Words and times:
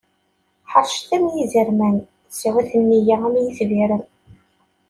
Ḥeṛcet 0.71 1.09
am 1.15 1.25
izerman, 1.41 1.97
sɛut 2.39 2.69
nneyya 2.79 3.15
am 3.27 3.35
yetbiren. 3.45 4.03